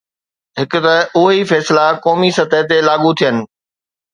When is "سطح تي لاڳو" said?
2.37-3.11